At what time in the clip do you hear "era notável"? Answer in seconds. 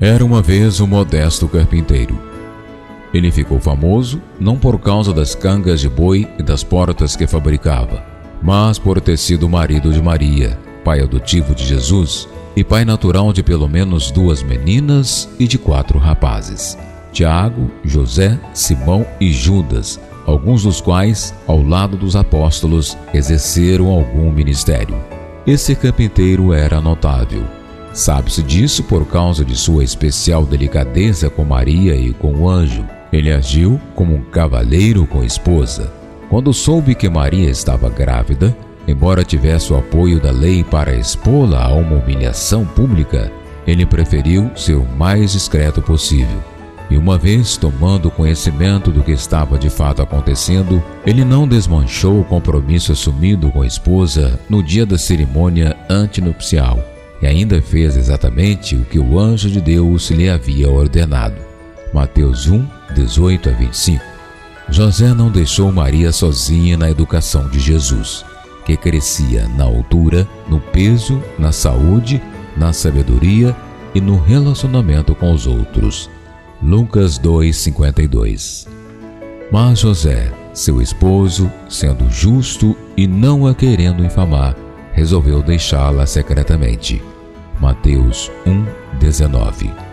26.52-27.57